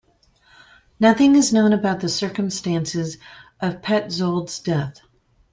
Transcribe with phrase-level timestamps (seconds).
[0.99, 3.19] Nothing is known about the circumstances
[3.59, 5.01] of Petzold's death.